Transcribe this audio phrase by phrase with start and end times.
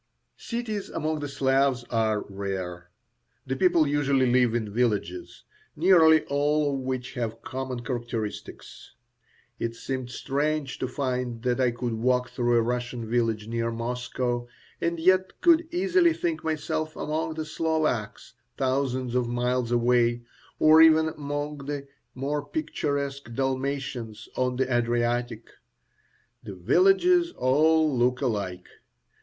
[0.37, 2.89] Cities among the Slavs are rare;
[3.45, 5.43] the people usually live in villages,
[5.75, 8.95] nearly all of which have common characteristics.
[9.59, 14.47] It seemed strange to find that I could walk through a Russian village near Moscow,
[14.81, 20.23] and yet could easily think myself among the Slovaks, thousands of miles away,
[20.57, 25.51] or even among the more picturesque Dalmatians on the Adriatic.
[26.41, 28.67] The villages all look alike.